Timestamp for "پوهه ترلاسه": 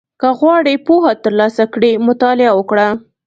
0.87-1.63